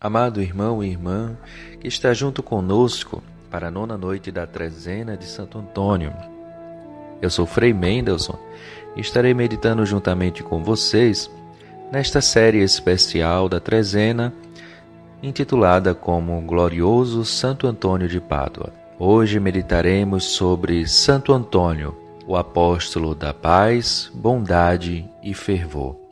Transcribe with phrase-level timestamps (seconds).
[0.00, 1.36] Amado irmão e irmã
[1.80, 6.14] que está junto conosco para a nona noite da trezena de Santo Antônio.
[7.20, 8.38] Eu sou Frei Mendelssohn
[8.94, 11.28] e estarei meditando juntamente com vocês
[11.90, 14.32] nesta série especial da trezena
[15.20, 18.72] intitulada como Glorioso Santo Antônio de Pádua.
[19.00, 26.07] Hoje meditaremos sobre Santo Antônio, o apóstolo da paz, bondade e fervor.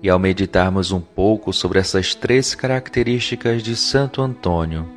[0.00, 4.88] E ao meditarmos um pouco sobre essas três características de Santo Antônio,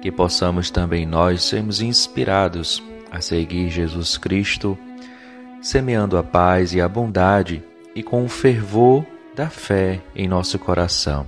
[0.00, 4.78] que possamos também nós sermos inspirados a seguir Jesus Cristo,
[5.60, 7.62] semeando a paz e a bondade
[7.94, 9.04] e com o fervor
[9.34, 11.26] da fé em nosso coração.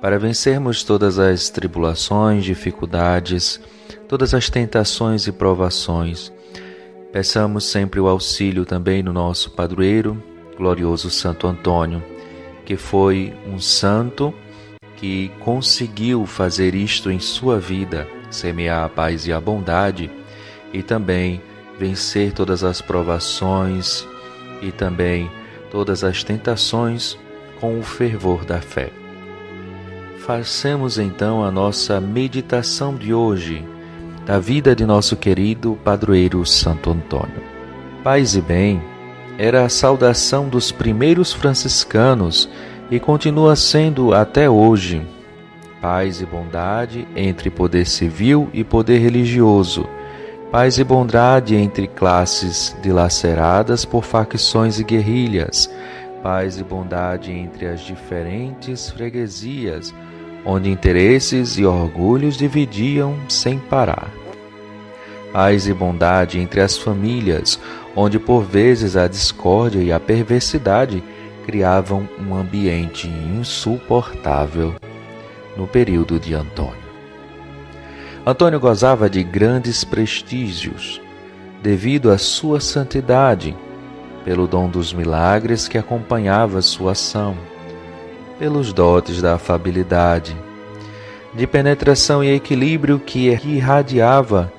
[0.00, 3.60] Para vencermos todas as tribulações, dificuldades,
[4.08, 6.32] todas as tentações e provações,
[7.12, 10.22] peçamos sempre o auxílio também do nosso padroeiro,
[10.56, 12.13] glorioso Santo Antônio
[12.64, 14.34] que foi um santo
[14.96, 20.10] que conseguiu fazer isto em sua vida, semear a paz e a bondade
[20.72, 21.42] e também
[21.78, 24.06] vencer todas as provações
[24.62, 25.30] e também
[25.70, 27.18] todas as tentações
[27.60, 28.90] com o fervor da fé.
[30.18, 33.64] Façamos então a nossa meditação de hoje
[34.24, 37.42] da vida de nosso querido padroeiro Santo Antônio.
[38.02, 38.82] Paz e bem
[39.38, 42.48] era a saudação dos primeiros franciscanos
[42.90, 45.04] e continua sendo até hoje.
[45.80, 49.86] Paz e bondade entre poder civil e poder religioso.
[50.50, 55.68] Paz e bondade entre classes dilaceradas por facções e guerrilhas.
[56.22, 59.92] Paz e bondade entre as diferentes freguesias,
[60.46, 64.23] onde interesses e orgulhos dividiam sem parar.
[65.34, 67.58] Paz e bondade entre as famílias,
[67.96, 71.02] onde por vezes a discórdia e a perversidade
[71.44, 74.76] criavam um ambiente insuportável
[75.56, 76.84] no período de Antônio.
[78.24, 81.00] Antônio gozava de grandes prestígios
[81.60, 83.56] devido à sua santidade,
[84.24, 87.36] pelo dom dos milagres que acompanhava sua ação,
[88.38, 90.36] pelos dotes da afabilidade,
[91.34, 94.52] de penetração e equilíbrio que irradiava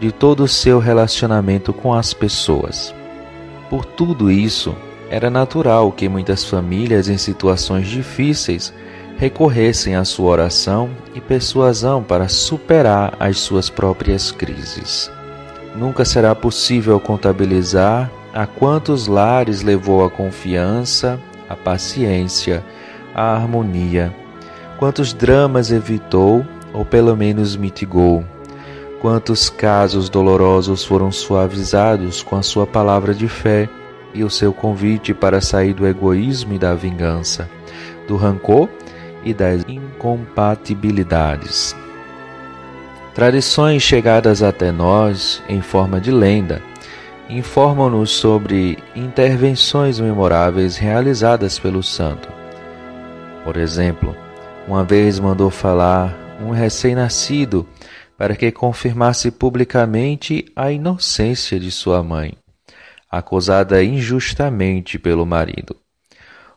[0.00, 2.94] de todo o seu relacionamento com as pessoas.
[3.68, 4.74] Por tudo isso,
[5.10, 8.72] era natural que muitas famílias em situações difíceis
[9.16, 15.10] recorressem à sua oração e persuasão para superar as suas próprias crises.
[15.74, 22.64] Nunca será possível contabilizar a quantos lares levou a confiança, a paciência,
[23.14, 24.14] a harmonia,
[24.78, 28.24] quantos dramas evitou ou pelo menos mitigou
[29.00, 33.68] Quantos casos dolorosos foram suavizados com a sua palavra de fé
[34.12, 37.48] e o seu convite para sair do egoísmo e da vingança,
[38.08, 38.68] do rancor
[39.24, 41.76] e das incompatibilidades.
[43.14, 46.60] Tradições chegadas até nós em forma de lenda
[47.28, 52.28] informam-nos sobre intervenções memoráveis realizadas pelo santo.
[53.44, 54.16] Por exemplo,
[54.66, 57.66] uma vez mandou falar um recém-nascido
[58.18, 62.34] para que confirmasse publicamente a inocência de sua mãe,
[63.08, 65.76] acusada injustamente pelo marido.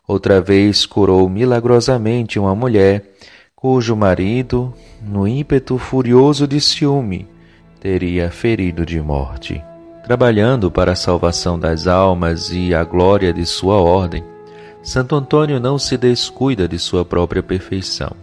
[0.06, 3.12] Outra vez curou milagrosamente uma mulher
[3.54, 7.28] cujo marido, no ímpeto furioso de ciúme,
[7.78, 9.62] teria ferido de morte.
[10.02, 14.24] Trabalhando para a salvação das almas e a glória de sua ordem,
[14.82, 18.21] Santo Antônio não se descuida de sua própria perfeição.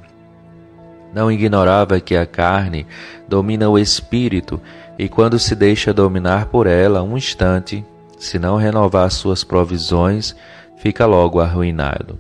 [1.14, 2.86] Não ignorava que a carne
[3.28, 4.62] domina o espírito
[4.98, 7.84] e, quando se deixa dominar por ela um instante,
[8.18, 10.36] se não renovar suas provisões,
[10.78, 12.20] fica logo arruinado.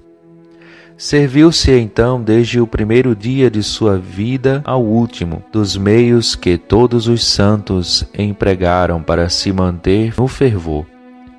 [0.97, 7.07] Serviu-se então desde o primeiro dia de sua vida ao último dos meios que todos
[7.07, 10.85] os santos empregaram para se manter no fervor,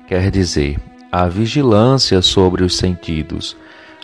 [0.07, 0.79] quer dizer,
[1.11, 3.55] a vigilância sobre os sentidos,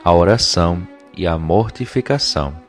[0.03, 0.85] a oração
[1.15, 2.66] e a mortificação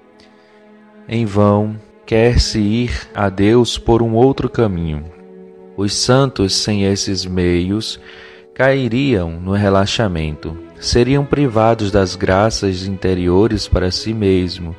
[1.09, 5.05] em vão quer-se ir a Deus por um outro caminho.
[5.77, 8.01] Os santos, sem esses meios,
[8.55, 14.75] cairiam no relaxamento, seriam privados das graças interiores para si mesmo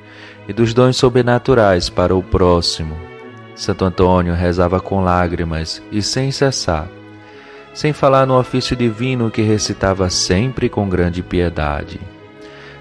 [0.48, 2.96] e dos dons sobrenaturais para o próximo.
[3.56, 6.88] Santo Antônio rezava com lágrimas e sem cessar,
[7.74, 12.00] sem falar no ofício divino que recitava sempre com grande piedade.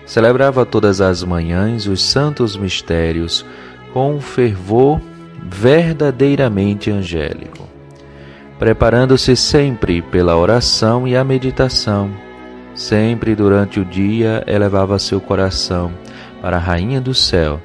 [0.09, 3.45] Celebrava todas as manhãs os santos mistérios
[3.93, 5.03] com um fervor
[5.43, 7.69] verdadeiramente angélico,
[8.59, 12.11] preparando-se sempre pela oração e a meditação.
[12.75, 15.93] Sempre durante o dia elevava seu coração
[16.41, 17.61] para a Rainha do Céu,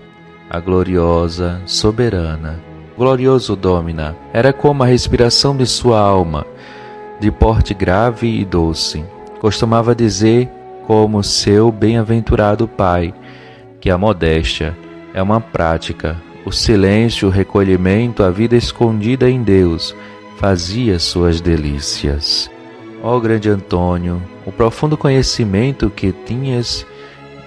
[0.50, 2.60] a gloriosa, soberana,
[2.98, 6.46] glorioso Domina, era como a respiração de sua alma,
[7.22, 9.02] de porte grave e doce.
[9.40, 10.52] Costumava dizer,
[10.86, 13.14] como seu bem-aventurado Pai,
[13.80, 14.78] que a modéstia
[15.14, 19.96] é uma prática, o silêncio, o recolhimento, a vida escondida em Deus
[20.38, 22.52] fazia suas delícias.
[23.02, 26.86] Ó grande Antônio, o profundo conhecimento que tinhas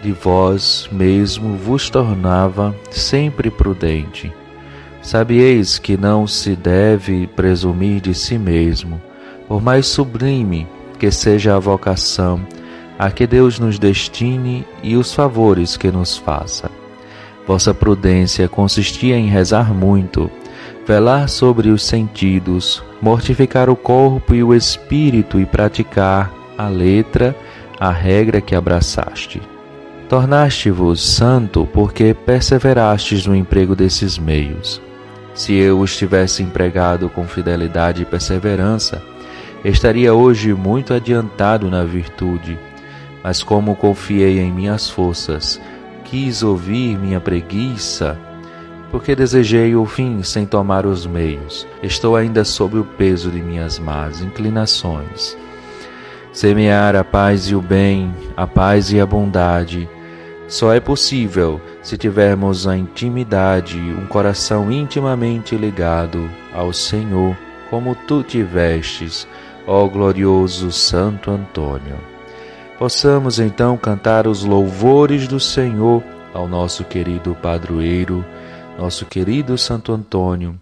[0.03, 4.33] de vós mesmo vos tornava sempre prudente.
[5.03, 9.01] Sabieis que não se deve presumir de si mesmo,
[9.47, 10.67] por mais sublime
[10.99, 12.41] que seja a vocação
[12.99, 16.71] a que Deus nos destine e os favores que nos faça.
[17.47, 20.31] Vossa prudência consistia em rezar muito,
[20.87, 27.37] velar sobre os sentidos, mortificar o corpo e o espírito e praticar a letra,
[27.79, 29.41] a regra que abraçaste.
[30.09, 34.81] Tornaste-vos santo porque perseverastes no emprego desses meios.
[35.35, 39.03] Se eu os tivesse empregado com fidelidade e perseverança,
[39.65, 42.59] estaria hoje muito adiantado na virtude,
[43.27, 45.61] mas como confiei em minhas forças,
[46.05, 48.17] quis ouvir minha preguiça,
[48.89, 51.67] porque desejei o fim sem tomar os meios.
[51.83, 55.37] Estou ainda sob o peso de minhas más inclinações.
[56.33, 59.91] Semear a paz e o bem, a paz e a bondade,
[60.47, 67.37] só é possível se tivermos a intimidade, um coração intimamente ligado ao Senhor,
[67.71, 69.27] como tu tivestes,
[69.67, 72.16] ó glorioso Santo Antônio
[72.79, 76.03] possamos então cantar os louvores do Senhor
[76.35, 78.25] ao nosso querido padroeiro,
[78.79, 80.61] nosso querido Santo Antônio,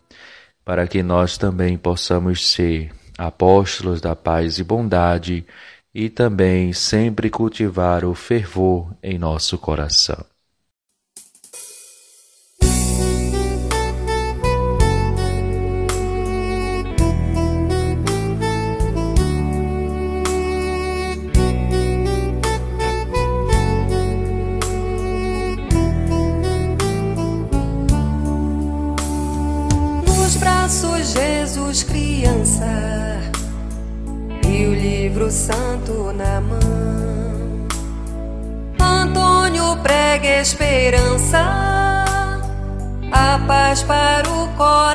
[0.65, 5.45] para que nós também possamos ser apóstolos da paz e bondade
[5.95, 10.34] e também sempre cultivar o fervor em nosso coração.
[35.15, 37.67] Livro santo na mão.
[38.81, 41.39] Antônio prega esperança,
[43.13, 44.94] a paz para o coração.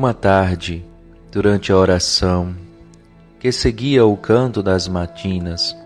[0.00, 0.82] Uma tarde,
[1.30, 2.56] durante a oração,
[3.38, 5.76] que seguia o canto das matinas,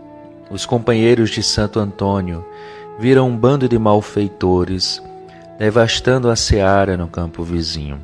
[0.48, 2.46] os companheiros de Santo Antônio
[2.96, 5.02] viram um bando de malfeitores
[5.58, 7.98] devastando a seara no campo vizinho,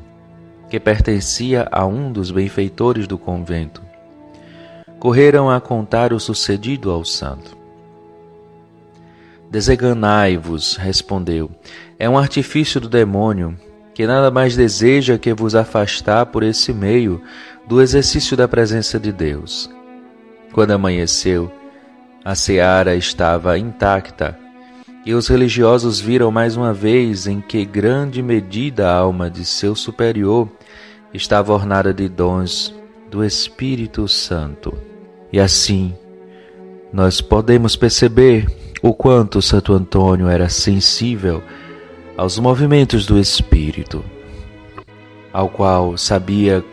[0.69, 3.81] que pertencia a um dos benfeitores do convento.
[4.99, 7.55] Correram a contar o sucedido ao santo.
[9.49, 11.49] Desenganai-vos, respondeu.
[11.97, 13.57] É um artifício do demônio,
[13.93, 17.21] que nada mais deseja que vos afastar por esse meio
[17.67, 19.69] do exercício da presença de Deus.
[20.51, 21.51] Quando amanheceu,
[22.23, 24.37] a seara estava intacta
[25.05, 29.75] e os religiosos viram mais uma vez em que grande medida a alma de seu
[29.75, 30.47] superior
[31.13, 32.73] estava ornada de dons
[33.09, 34.73] do Espírito Santo.
[35.33, 35.95] E assim,
[36.93, 38.45] nós podemos perceber
[38.81, 41.41] o quanto Santo Antônio era sensível
[42.21, 44.05] aos movimentos do Espírito,
[45.33, 46.63] ao qual sabia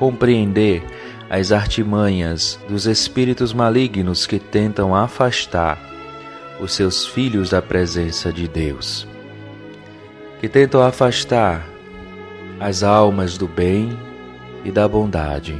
[0.00, 0.82] compreender
[1.30, 5.78] as artimanhas dos espíritos malignos que tentam afastar
[6.58, 9.06] os seus filhos da presença de Deus,
[10.40, 11.64] que tentam afastar
[12.58, 13.96] as almas do bem
[14.64, 15.54] e da bondade,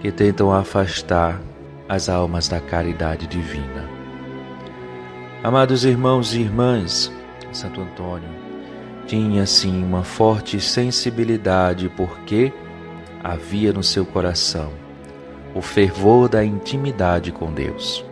[0.00, 1.42] que tentam afastar
[1.88, 3.90] as almas da caridade divina.
[5.42, 7.10] Amados irmãos e irmãs,
[7.52, 8.28] Santo Antônio
[9.06, 12.52] tinha sim uma forte sensibilidade porque
[13.24, 14.70] havia no seu coração
[15.52, 18.04] o fervor da intimidade com Deus.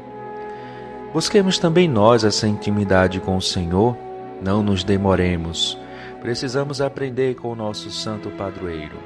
[1.12, 3.97] Busquemos também nós essa intimidade com o Senhor,
[4.42, 5.78] não nos demoremos.
[6.21, 8.97] Precisamos aprender com o nosso santo padroeiro,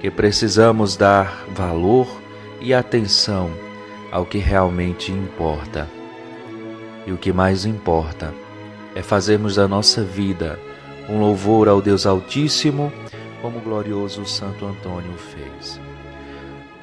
[0.00, 2.06] que precisamos dar valor
[2.60, 3.50] e atenção
[4.12, 5.88] ao que realmente importa.
[7.04, 8.32] E o que mais importa
[8.96, 10.58] é fazermos da nossa vida
[11.06, 12.90] um louvor ao Deus Altíssimo
[13.42, 15.78] como o glorioso Santo Antônio fez.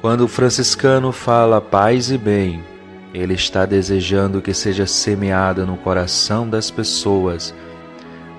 [0.00, 2.62] Quando o franciscano fala paz e bem,
[3.12, 7.52] ele está desejando que seja semeada no coração das pessoas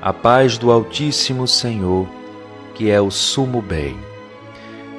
[0.01, 2.07] a paz do Altíssimo Senhor,
[2.75, 3.97] que é o sumo bem.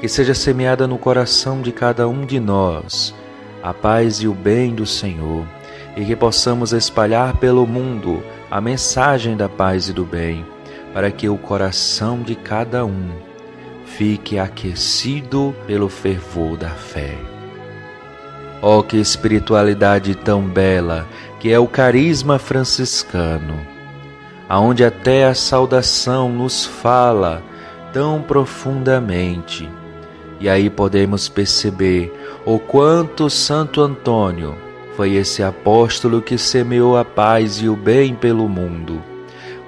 [0.03, 3.15] Que seja semeada no coração de cada um de nós
[3.63, 5.47] a paz e o bem do Senhor,
[5.97, 10.45] e que possamos espalhar pelo mundo a mensagem da paz e do bem
[10.93, 13.11] para que o coração de cada um
[13.85, 17.17] fique aquecido pelo fervor da fé.
[18.63, 21.07] Oh, que espiritualidade tão bela
[21.39, 23.61] que é o carisma franciscano,
[24.49, 27.43] aonde até a saudação nos fala
[27.93, 29.69] tão profundamente.
[30.41, 32.13] E aí podemos perceber
[32.45, 34.66] o quanto Santo Antônio
[34.97, 39.03] foi esse apóstolo que semeou a paz e o bem pelo mundo.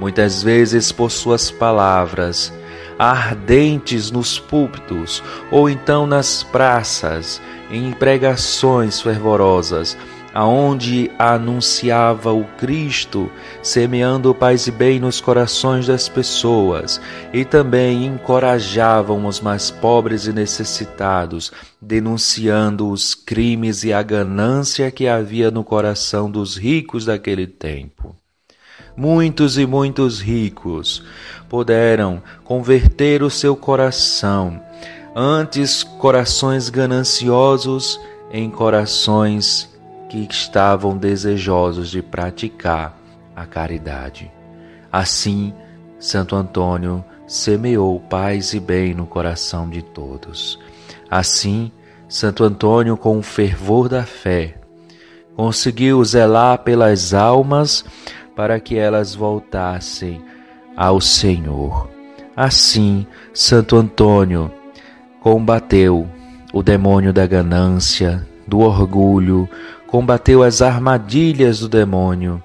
[0.01, 2.51] Muitas vezes por suas palavras,
[2.99, 9.97] ardentes nos púlpitos ou então nas praças, em pregações fervorosas,
[10.33, 13.31] aonde anunciava o Cristo,
[13.63, 17.01] semeando paz e bem nos corações das pessoas,
[17.33, 25.09] e também encorajavam os mais pobres e necessitados, denunciando os crimes e a ganância que
[25.09, 28.15] havia no coração dos ricos daquele tempo.
[28.97, 31.05] Muitos e muitos ricos
[31.49, 34.61] puderam converter o seu coração,
[35.15, 38.01] antes corações gananciosos
[38.31, 39.69] em corações
[40.09, 42.99] que estavam desejosos de praticar
[43.35, 44.31] a caridade.
[44.91, 45.53] Assim,
[45.99, 50.59] Santo Antônio semeou paz e bem no coração de todos.
[51.11, 51.71] Assim,
[52.09, 54.55] Santo Antônio, com o fervor da fé,
[55.37, 57.85] conseguiu zelar pelas almas
[58.35, 60.23] para que elas voltassem
[60.77, 61.89] ao Senhor.
[62.35, 64.51] Assim, Santo Antônio
[65.29, 66.09] combateu
[66.55, 69.47] o demônio da ganância, do orgulho,
[69.87, 72.43] combateu as armadilhas do demônio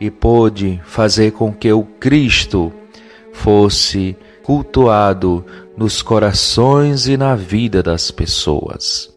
[0.00, 2.72] e pôde fazer com que o Cristo
[3.32, 5.44] fosse cultuado
[5.76, 9.16] nos corações e na vida das pessoas.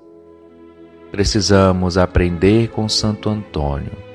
[1.12, 4.08] Precisamos aprender com Santo Antônio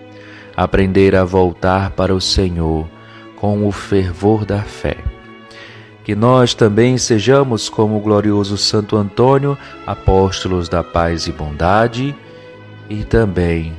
[0.57, 2.89] aprender a voltar para o Senhor
[3.35, 4.99] com o fervor da fé.
[6.05, 9.57] Que nós também sejamos como o glorioso Santo Antônio,
[9.87, 12.15] apóstolos da paz e bondade,
[12.89, 13.73] e também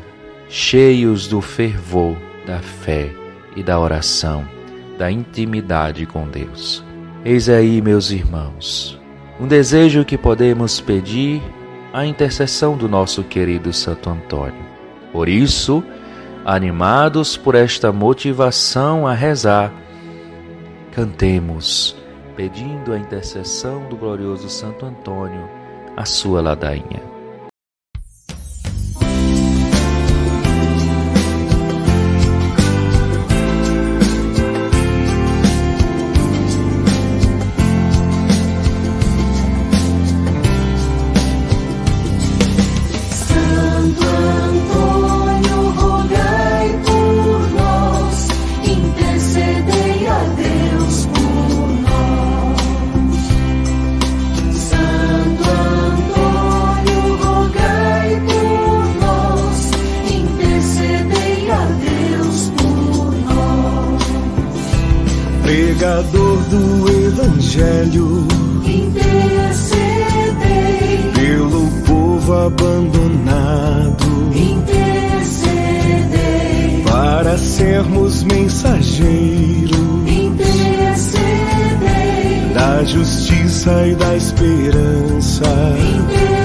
[0.49, 3.11] cheios do fervor da fé
[3.55, 4.45] e da oração,
[4.97, 6.83] da intimidade com Deus.
[7.23, 8.99] Eis aí, meus irmãos,
[9.39, 11.41] um desejo que podemos pedir
[11.93, 14.65] a intercessão do nosso querido Santo Antônio.
[15.11, 15.83] Por isso,
[16.43, 19.71] animados por esta motivação a rezar,
[20.91, 21.95] cantemos,
[22.35, 25.49] pedindo a intercessão do glorioso Santo Antônio,
[25.95, 27.14] a sua ladainha.
[66.05, 68.27] Pregador do Evangelho,
[68.65, 69.85] intercedei.
[71.13, 75.53] Pelo povo abandonado, intercedei.
[76.83, 79.75] Para sermos mensageiros.
[80.07, 81.25] Intercedei.
[82.53, 85.45] Da justiça e da esperança.
[85.45, 86.35] intercedei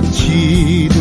[0.00, 0.93] ti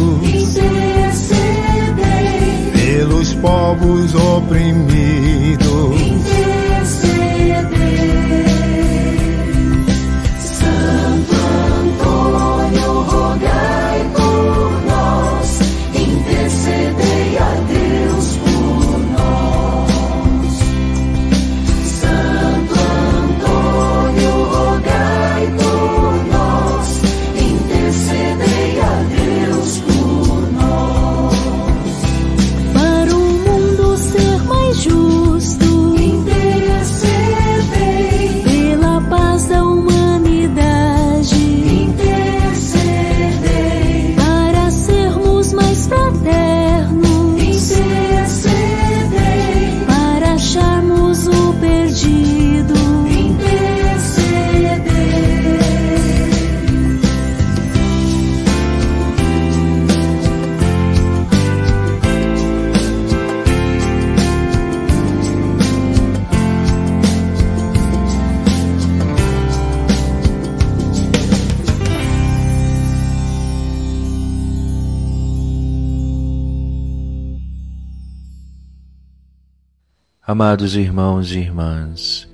[80.25, 82.29] Amados irmãos e irmãs,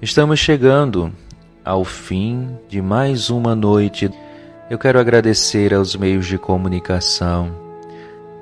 [0.00, 1.12] estamos chegando
[1.62, 4.10] ao fim de mais uma noite.
[4.70, 7.54] Eu quero agradecer aos meios de comunicação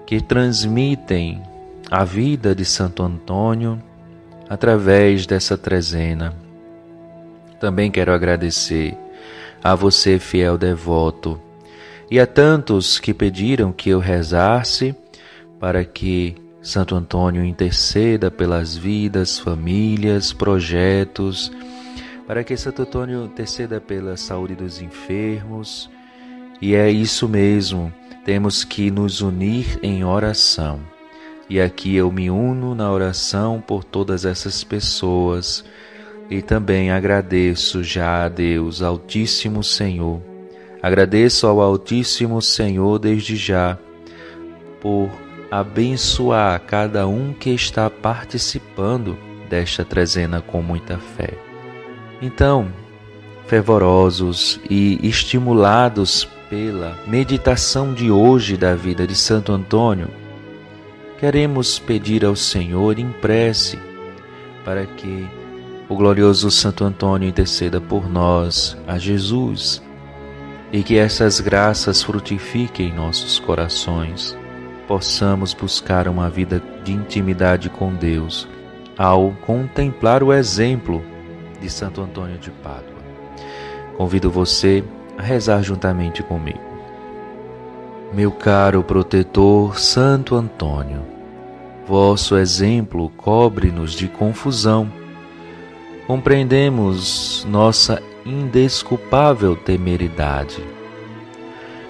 [0.06, 1.42] que transmitem
[1.90, 3.82] a vida de Santo Antônio
[4.48, 6.32] através dessa trezena.
[7.58, 8.96] Também quero agradecer
[9.60, 11.40] a você, fiel devoto,
[12.08, 14.94] e a tantos que pediram que eu rezasse
[15.58, 21.53] para que Santo Antônio interceda pelas vidas, famílias, projetos,
[22.27, 25.88] para que Santo Antônio interceda pela saúde dos enfermos.
[26.61, 27.92] E é isso mesmo,
[28.25, 30.81] temos que nos unir em oração.
[31.49, 35.64] E aqui eu me uno na oração por todas essas pessoas
[36.29, 40.21] e também agradeço já a Deus, Altíssimo Senhor.
[40.83, 43.79] Agradeço ao Altíssimo Senhor desde já
[44.81, 45.11] por
[45.50, 51.34] abençoar cada um que está participando desta trezena com muita fé.
[52.20, 52.68] Então,
[53.46, 60.08] fervorosos e estimulados pela meditação de hoje da vida de Santo Antônio,
[61.18, 63.78] queremos pedir ao Senhor em prece
[64.64, 65.26] para que
[65.88, 69.82] o glorioso Santo Antônio interceda por nós a Jesus
[70.70, 74.37] e que essas graças frutifiquem em nossos corações
[74.88, 78.48] possamos buscar uma vida de intimidade com Deus
[78.96, 81.05] ao contemplar o exemplo
[81.61, 82.98] de Santo Antônio de Pádua.
[83.98, 84.83] Convido você
[85.18, 86.66] a rezar juntamente comigo.
[88.14, 91.03] Meu caro protetor Santo Antônio,
[91.87, 94.90] vosso exemplo cobre-nos de confusão.
[96.07, 100.77] Compreendemos nossa indesculpável temeridade.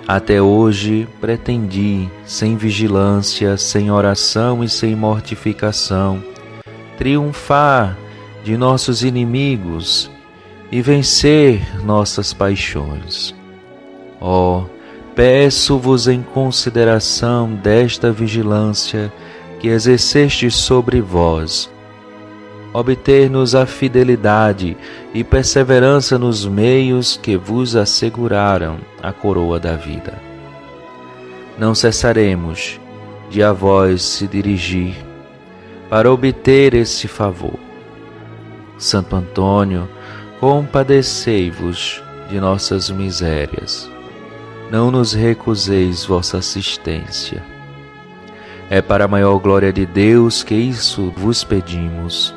[0.08, 6.24] Até hoje pretendi, sem vigilância, sem oração e sem mortificação,
[6.96, 7.94] triunfar
[8.42, 10.10] de nossos inimigos
[10.72, 13.34] e vencer nossas paixões.
[14.18, 14.66] Ó, oh,
[15.14, 19.12] peço-vos em consideração desta vigilância
[19.60, 21.70] que exerceste sobre vós,
[22.72, 24.76] obter-nos a fidelidade
[25.14, 30.14] e perseverança nos meios que vos asseguraram a coroa da vida.
[31.58, 32.80] Não cessaremos
[33.30, 34.94] de a vós se dirigir
[35.88, 37.58] para obter esse favor.
[38.76, 39.88] Santo Antônio,
[40.40, 43.90] compadecei-vos de nossas misérias
[44.70, 47.42] não nos recuseis vossa assistência.
[48.70, 52.34] É para a maior glória de Deus que isso vos pedimos.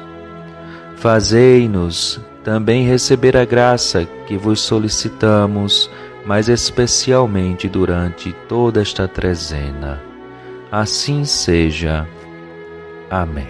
[1.01, 5.89] Fazei-nos também receber a graça que vos solicitamos,
[6.27, 9.99] mas especialmente durante toda esta trezena.
[10.71, 12.07] Assim seja.
[13.09, 13.47] Amém.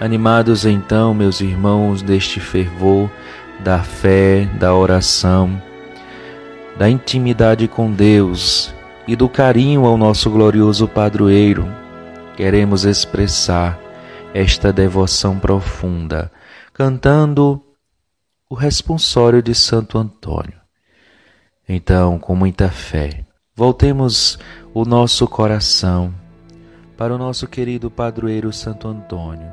[0.00, 3.10] Animados então, meus irmãos, deste fervor
[3.58, 5.60] da fé, da oração,
[6.78, 8.72] da intimidade com Deus
[9.08, 11.68] e do carinho ao nosso glorioso padroeiro,
[12.36, 13.87] queremos expressar
[14.34, 16.30] esta devoção profunda,
[16.72, 17.62] cantando
[18.48, 20.58] o responsório de Santo Antônio.
[21.68, 24.38] Então, com muita fé, voltemos
[24.72, 26.14] o nosso coração
[26.96, 29.48] para o nosso querido padroeiro Santo Antônio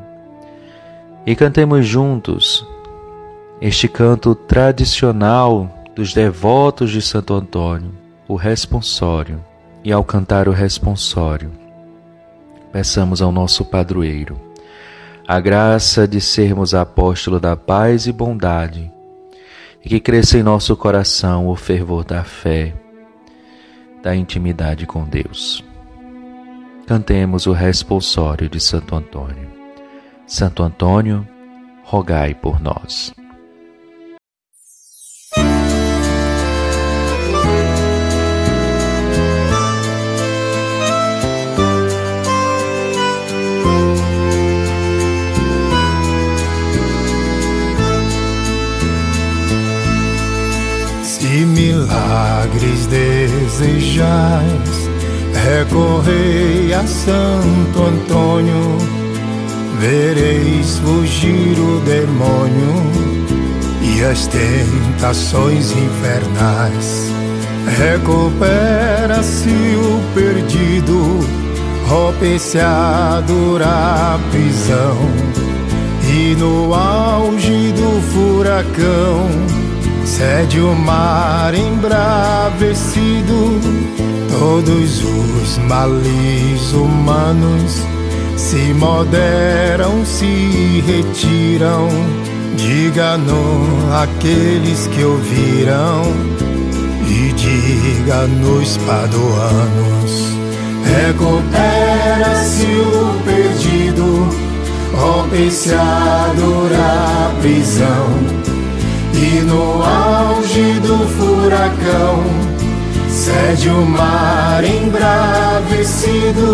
[1.26, 2.66] e cantemos juntos
[3.60, 7.92] este canto tradicional dos devotos de Santo Antônio,
[8.28, 9.44] o responsório,
[9.84, 11.52] e ao cantar o responsório,
[12.72, 14.45] peçamos ao nosso padroeiro
[15.28, 18.92] a graça de sermos apóstolo da paz e bondade,
[19.84, 22.76] e que cresça em nosso coração o fervor da fé,
[24.04, 25.64] da intimidade com Deus.
[26.86, 29.48] Cantemos o responsório de Santo Antônio.
[30.28, 31.28] Santo Antônio,
[31.84, 33.12] rogai por nós.
[51.46, 54.06] Milagres desejais,
[55.44, 58.78] recorrei a Santo Antônio,
[59.80, 63.16] vereis fugir o demônio
[63.82, 67.12] e as tentações infernais.
[67.78, 71.20] Recupera-se o perdido,
[71.88, 73.24] rompe-se a
[74.32, 74.98] prisão,
[76.08, 79.55] e no auge do furacão
[80.06, 83.60] Cede o mar embravecido,
[84.40, 87.82] todos os males humanos
[88.38, 91.90] se moderam, se retiram.
[92.56, 96.04] Diga-no aqueles que ouviram
[97.08, 100.36] e diga nos paduanos.
[100.86, 104.30] Recupera-se o perdido,
[104.94, 108.45] rompe-se a dura prisão
[109.16, 112.24] e no auge do furacão,
[113.10, 116.54] cede o mar embravecido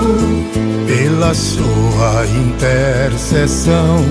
[0.86, 4.06] pela sua intercessão.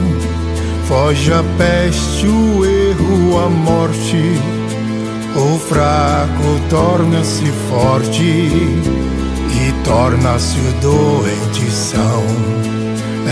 [0.87, 4.41] Foge a peste, o erro, a morte.
[5.37, 12.25] O fraco torna-se forte e torna-se o doente são.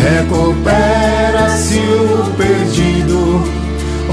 [0.00, 3.67] Recupera-se o perdido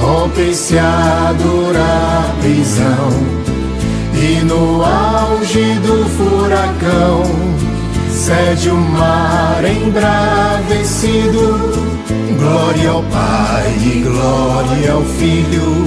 [0.05, 3.09] rompe-se a dura prisão
[4.13, 7.23] e no auge do furacão
[8.11, 11.59] cede o mar embravecido.
[12.37, 15.85] Glória ao Pai e glória ao Filho,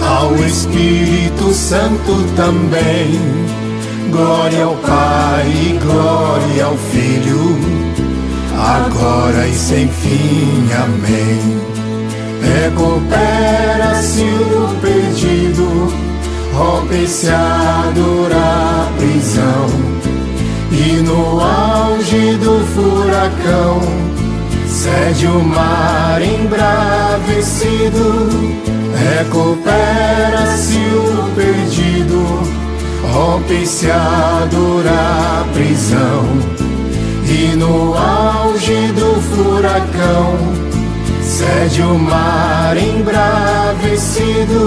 [0.00, 3.20] ao Espírito Santo também.
[4.10, 7.58] Glória ao Pai e glória ao Filho,
[8.56, 10.68] agora e sem fim.
[10.74, 11.71] Amém.
[12.42, 15.92] Recupera-se o perdido,
[16.52, 19.68] rompe-se a dura prisão,
[20.72, 23.80] e no auge do furacão,
[24.66, 28.28] cede o mar embravecido.
[28.94, 32.42] Recupera-se o perdido,
[33.12, 36.26] rompe-se a dura prisão,
[37.24, 40.71] e no auge do furacão,
[41.32, 44.60] Cede o mar embravecido